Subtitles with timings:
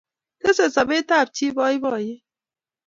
[0.41, 2.15] Tesei sobetab chii boiboiye